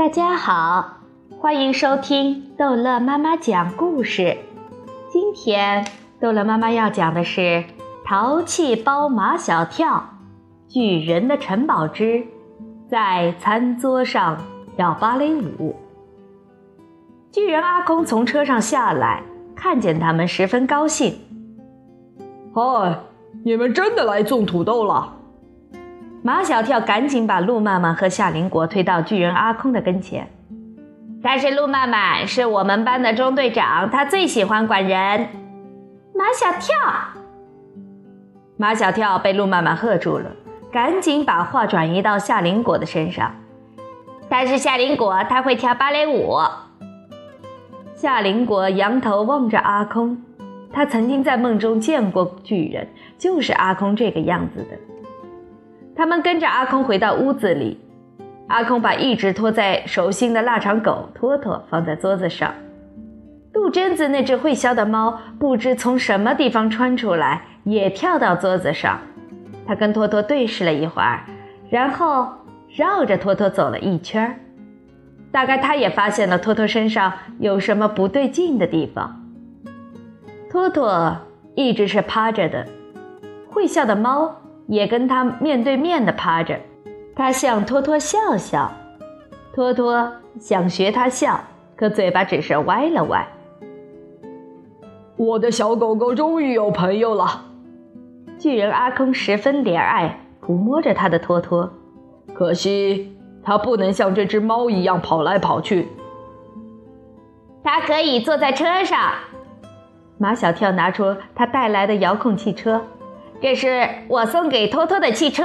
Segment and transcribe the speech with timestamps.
[0.00, 0.96] 大家好，
[1.38, 4.38] 欢迎收听逗乐妈妈讲故事。
[5.12, 5.86] 今天
[6.18, 7.40] 逗乐妈妈要讲的是
[8.02, 10.02] 《淘气包马小跳：
[10.68, 12.24] 巨人的城堡之
[12.88, 14.38] 在餐桌上
[14.74, 15.76] 跳芭蕾舞》。
[17.30, 19.22] 巨人阿空从车上下来，
[19.54, 21.14] 看见他们十分高兴。
[22.54, 23.00] 嗨，
[23.44, 25.19] 你们真的来种土豆了？
[26.22, 30.28] 马小跳赶紧把路曼曼和夏林果推到巨人阿空的跟前。
[31.22, 35.28] 但是路曼曼是我们班的中队长，他最喜欢管人。
[36.14, 36.76] 马小跳，
[38.58, 40.30] 马小跳被路曼曼喝住了，
[40.70, 43.34] 赶紧把话转移到夏林果的身上。
[44.28, 46.38] 但是夏林果他会跳芭蕾舞。
[47.94, 50.22] 夏林果仰头望着阿空，
[50.70, 54.78] 他曾经在梦中见过巨人，就是阿空这个样子的。
[56.00, 57.78] 他们跟着阿空回到屋子里，
[58.48, 62.54] 阿空把一直拖在手心的腊肠狗托托放在桌子上。
[63.52, 68.98] 杜鹃子那只会笑的猫不知从什么地方窜出来，也跳到桌子上。
[69.66, 71.22] 它跟托托对视了一会儿，
[71.68, 72.32] 然后
[72.74, 74.40] 绕着托托走了一圈
[75.30, 79.20] 大概它也发现了托托身上有什么不对劲的地方。
[80.50, 81.14] 托托
[81.54, 82.66] 一直是趴着的，
[83.50, 84.36] 会笑的猫。
[84.70, 86.56] 也跟他面对面的趴着，
[87.16, 88.70] 他向托托笑笑，
[89.52, 91.40] 托托想学他笑，
[91.74, 93.26] 可嘴巴只是歪了歪。
[95.16, 97.46] 我的小狗狗终于有朋友了，
[98.38, 101.68] 巨人阿空十分怜爱，抚摸着他的托托，
[102.32, 105.88] 可惜它不能像这只猫一样跑来跑去。
[107.64, 109.14] 它可以坐在车上，
[110.16, 112.80] 马小跳拿出他带来的遥控汽车。
[113.40, 115.44] 这是我送给托托的汽车。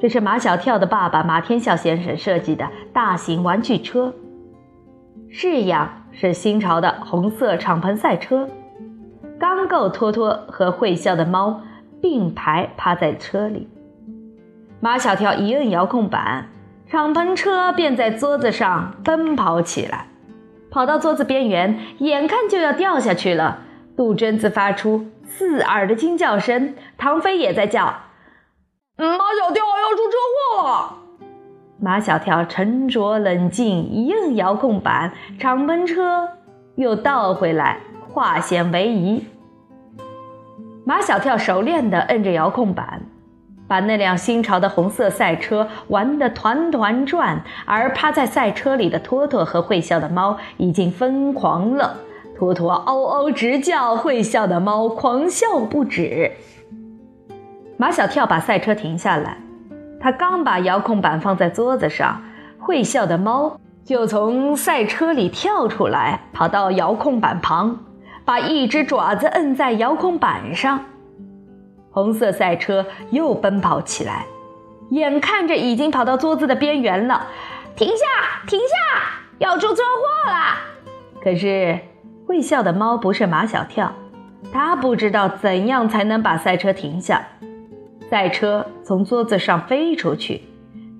[0.00, 4.14] 这是马小跳的爸爸马天笑先生设计的大型玩具车。
[5.28, 8.48] 式样是新潮的红色敞篷赛车，
[9.38, 11.60] 刚够托托和会笑的猫
[12.00, 13.68] 并排趴在车里。
[14.80, 16.48] 马小跳一摁遥控板，
[16.88, 20.06] 敞篷车便在桌子上奔跑起来，
[20.70, 23.64] 跑到桌子边缘，眼看就要掉下去了。
[23.98, 25.08] 杜鹃子发出。
[25.28, 27.84] 刺耳的惊叫声，唐飞也在叫
[28.96, 30.16] ：“马小跳要出车
[30.56, 30.98] 祸了！”
[31.82, 36.28] 马小跳沉着冷静，一摁遥控板，敞篷车
[36.76, 39.26] 又倒回来，化险为夷。
[40.84, 43.02] 马小跳熟练地摁着遥控板，
[43.66, 51.96] 把那辆新潮的红色赛车玩得团团转，而趴在赛车里的托托和会笑的猫已经疯狂了。
[52.38, 56.30] 托托嗷嗷直叫，会笑的猫狂笑不止。
[57.76, 59.38] 马小跳把赛车停下来，
[60.00, 62.22] 他刚把遥控板放在桌子上，
[62.60, 67.76] 会笑的猫就从赛车里跳出来，跑到遥控板旁，
[68.24, 70.84] 把一只爪子摁在遥控板上。
[71.90, 74.26] 红色赛车又奔跑起来，
[74.90, 77.26] 眼看着已经跑到桌子的边缘了，
[77.74, 78.04] 停下，
[78.46, 78.64] 停下，
[79.38, 80.54] 要出车祸了！
[81.20, 81.76] 可是。
[82.28, 83.90] 会笑的猫不是马小跳，
[84.52, 87.26] 他不知道怎样才能把赛车停下。
[88.10, 90.42] 赛车从桌子上飞出去，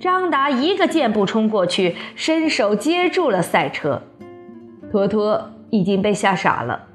[0.00, 4.00] 张达一个箭步冲过去，伸手接住了赛车。
[4.90, 6.86] 托托已经被吓傻了。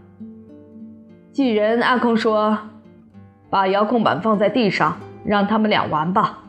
[1.31, 2.57] 巨人阿空说
[3.51, 6.39] ：“把遥控板放在地上，让他们俩玩吧。”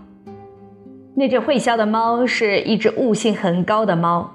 [1.14, 4.30] 那只会笑的猫是一只悟性很高的猫。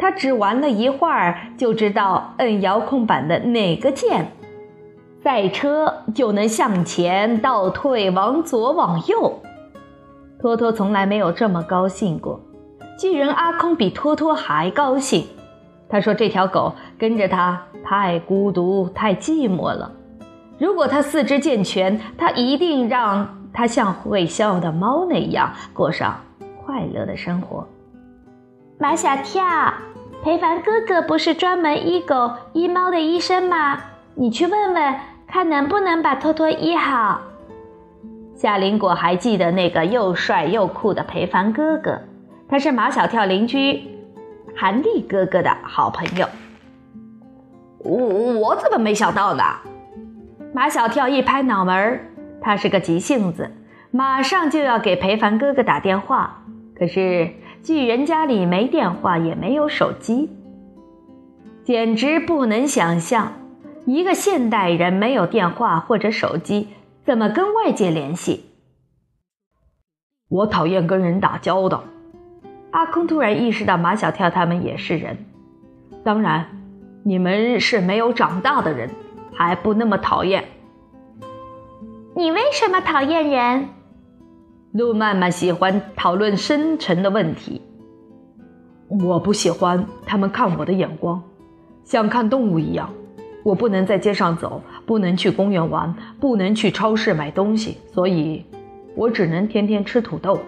[0.00, 4.32] 他只玩了一会儿，就知道摁遥控板的哪个键，
[5.22, 9.40] 赛车就能向前、倒退、往左、往右。
[10.40, 12.40] 托托从来没有这么高兴过，
[12.98, 15.26] 巨人阿空比托托还高兴。
[15.86, 19.92] 他说：“这条狗跟着他太孤独、太寂寞了。
[20.58, 26.16] 如果他四肢健全，他一定让它像会笑的猫那样过上
[26.64, 27.66] 快乐的生活。”
[28.78, 29.42] 马小跳，
[30.22, 33.80] 裴凡哥哥不是专门医狗医猫的医生吗？
[34.14, 34.94] 你去问问，
[35.26, 37.22] 看能不能把托托医好。
[38.34, 41.98] 夏林果还记得那个又帅又酷的裴凡哥哥，
[42.50, 43.82] 他是马小跳邻居
[44.54, 46.28] 韩立哥哥的好朋友。
[47.78, 47.96] 我
[48.40, 49.42] 我怎么没想到呢？
[50.52, 52.04] 马小跳一拍脑门儿，
[52.42, 53.50] 他是个急性子，
[53.90, 56.42] 马上就要给裴凡哥哥打电话，
[56.78, 57.30] 可是。
[57.62, 60.30] 巨人家里没电话，也没有手机，
[61.62, 63.34] 简直不能想象，
[63.84, 66.68] 一个现代人没有电话或者手机，
[67.04, 68.46] 怎么跟外界联系？
[70.28, 71.84] 我讨厌跟人打交道。
[72.70, 75.18] 阿空突然意识到马小跳他们也是人，
[76.02, 76.46] 当然，
[77.02, 78.88] 你们是没有长大的人，
[79.34, 80.44] 还不那么讨厌。
[82.14, 83.68] 你为什么讨厌人？
[84.72, 87.60] 路曼曼喜欢讨论深沉的问题。
[89.04, 91.20] 我不喜欢他们看我的眼光，
[91.82, 92.88] 像看动物一样。
[93.42, 98.44] 我不能在街上走，不能去公园玩，不能去超市买东西，所以，
[98.94, 100.38] 我只能天天吃土豆。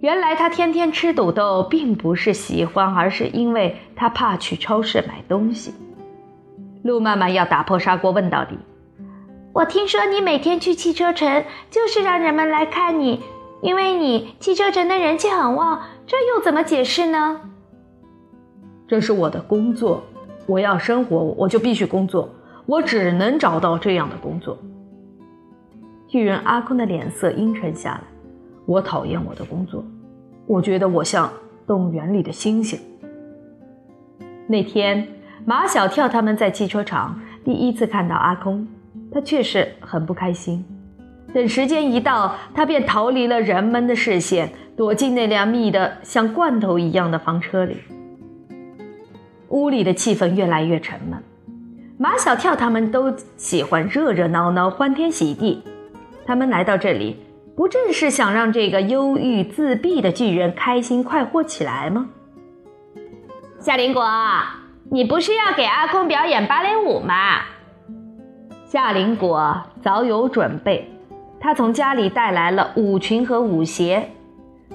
[0.00, 5.72] 原来他天天吃土豆，并不是喜欢，而是因为他怕去超市买东西。
[6.82, 8.58] 路曼曼要打破砂锅问到底。
[9.54, 13.20] 我听说你每天去汽车城，就是让人们来看你，
[13.60, 17.38] 因为你汽车城的人气很旺，这又怎么解释呢？
[18.88, 20.02] 这是我的工作，
[20.46, 22.30] 我要生活，我就必须工作，
[22.64, 24.56] 我只能找到这样的工作。
[26.08, 28.00] 巨人阿空的脸色阴沉下来。
[28.64, 29.84] 我讨厌我的工作，
[30.46, 31.30] 我觉得我像
[31.66, 32.78] 动物园里的猩猩。
[34.46, 35.06] 那天，
[35.44, 38.66] 马小跳他们在汽车厂第一次看到阿空，
[39.12, 40.64] 他确实很不开心。
[41.34, 47.78] 等时间一到，他便逃离了人们的视线，躲进那辆密得像罐头一样的房车里。
[49.48, 51.22] 屋里的气氛越来越沉闷。
[51.98, 55.62] 马小跳他们都喜欢热热闹闹、欢天喜地，
[56.26, 57.16] 他们来到这里。
[57.54, 62.08] 不正是想让这个忧郁自闭的巨人开心快活起来吗？
[63.60, 64.04] 夏林果，
[64.90, 67.42] 你不是要给阿空表演芭蕾舞吗？
[68.72, 70.90] 夏林果早有准备，
[71.38, 74.08] 他从家里带来了舞裙和舞鞋。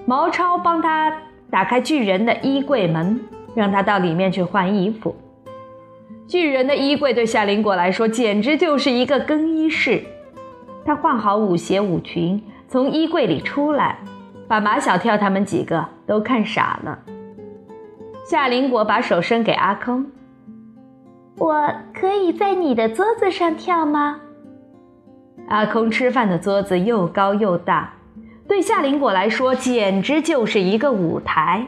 [0.06, 1.12] 毛超帮他
[1.50, 3.20] 打开巨人的衣柜门，
[3.56, 5.16] 让他到里面去换衣服。
[6.28, 10.04] 巨人的衣柜对夏林果来说简直就是一个更衣室。
[10.86, 12.40] 他换好舞鞋、舞裙。
[12.68, 13.98] 从衣柜里出来，
[14.48, 17.00] 把马小跳他们几个都看傻了。
[18.24, 20.06] 夏林果把手伸给阿空
[21.38, 24.20] ：“我可以在你的桌子上跳吗？”
[25.48, 27.94] 阿空吃饭的桌子又高又大，
[28.48, 31.66] 对夏林果来说简直就是一个舞台。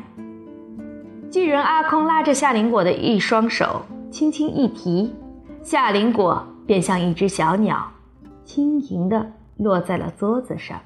[1.31, 5.15] 巨人阿空拉着夏林果的一双手，轻轻一提，
[5.61, 7.91] 夏林果便像一只小鸟，
[8.43, 10.79] 轻盈地落在了桌子上。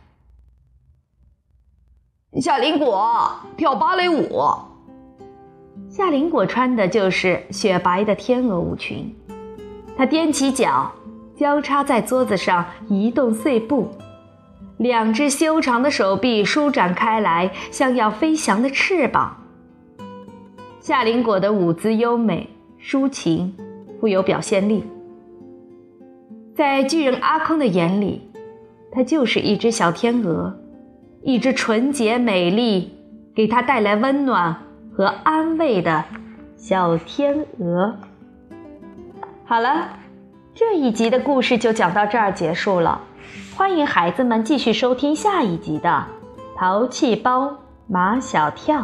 [2.41, 4.41] 夏林果跳芭蕾舞。
[5.95, 9.13] 夏林果穿的就是雪白的天鹅舞裙，
[9.95, 10.91] 她踮起脚，
[11.35, 13.91] 交叉在桌子上移动碎步，
[14.77, 19.37] 两只修长的手臂舒展开来，像要飞翔的翅膀。
[20.79, 22.49] 夏林果的舞姿优美、
[22.81, 23.53] 抒情，
[24.01, 24.83] 富有表现力。
[26.55, 28.31] 在巨人阿空的眼里，
[28.91, 30.57] 她就是一只小天鹅。
[31.21, 32.97] 一只纯洁美丽、
[33.35, 34.57] 给他带来温暖
[35.03, 36.05] 和安慰的
[36.55, 37.93] 小天鹅。
[39.43, 39.89] 好了，
[40.55, 43.01] 这一集的故事就讲到这儿结束了。
[43.53, 45.89] 欢迎孩子们继续收听下一集的
[46.57, 47.53] 《淘气包
[47.85, 48.79] 马小跳》。